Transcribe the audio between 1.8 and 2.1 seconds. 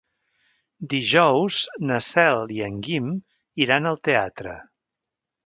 na